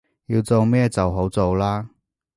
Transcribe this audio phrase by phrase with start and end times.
[0.25, 1.85] 要做咩就好做喇